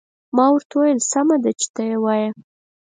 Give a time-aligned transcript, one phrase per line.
[0.35, 2.29] ما ورته وویل: سمه ده، چې ته يې وایې.